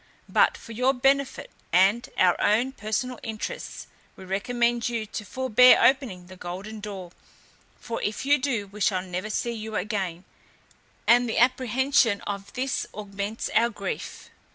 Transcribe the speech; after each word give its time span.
But 0.27 0.57
for 0.57 0.71
your 0.71 0.95
benefit, 0.95 1.51
and 1.71 2.09
our 2.17 2.35
own 2.41 2.71
personal 2.71 3.19
interests, 3.21 3.85
we 4.15 4.25
recommend 4.25 4.89
you 4.89 5.05
to 5.05 5.23
forbear 5.23 5.79
opening 5.79 6.25
the 6.25 6.35
golden 6.35 6.79
door; 6.79 7.11
for 7.79 8.01
if 8.01 8.25
you 8.25 8.39
do 8.39 8.65
we 8.65 8.81
shall 8.81 9.03
never 9.03 9.29
see 9.29 9.51
you 9.53 9.75
again; 9.75 10.23
and 11.05 11.29
the 11.29 11.37
apprehension 11.37 12.21
of 12.21 12.51
this 12.53 12.87
augments 12.95 13.51
our 13.53 13.69
grief. 13.69 14.31